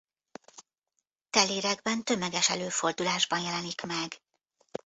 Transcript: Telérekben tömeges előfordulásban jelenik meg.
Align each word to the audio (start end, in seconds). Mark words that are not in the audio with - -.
Telérekben 1.29 2.03
tömeges 2.03 2.49
előfordulásban 2.49 3.41
jelenik 3.41 3.81
meg. 3.81 4.15